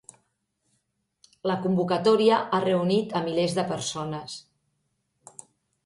[1.51, 4.43] La convocatòria ha reunit a milers de persones